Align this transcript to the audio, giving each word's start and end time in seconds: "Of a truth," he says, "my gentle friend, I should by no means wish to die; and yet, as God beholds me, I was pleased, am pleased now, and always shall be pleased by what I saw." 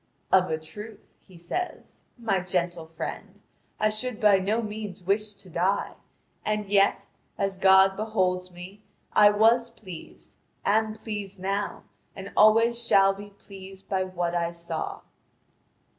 "Of 0.31 0.49
a 0.49 0.57
truth," 0.57 1.05
he 1.27 1.37
says, 1.37 2.05
"my 2.17 2.39
gentle 2.39 2.87
friend, 2.87 3.39
I 3.79 3.89
should 3.89 4.19
by 4.19 4.39
no 4.39 4.59
means 4.59 5.03
wish 5.03 5.35
to 5.35 5.47
die; 5.47 5.93
and 6.43 6.65
yet, 6.65 7.11
as 7.37 7.59
God 7.59 7.95
beholds 7.95 8.49
me, 8.49 8.81
I 9.13 9.29
was 9.29 9.69
pleased, 9.69 10.39
am 10.65 10.95
pleased 10.95 11.39
now, 11.39 11.83
and 12.15 12.33
always 12.35 12.83
shall 12.83 13.13
be 13.13 13.29
pleased 13.29 13.87
by 13.89 14.03
what 14.03 14.33
I 14.33 14.49
saw." 14.49 15.01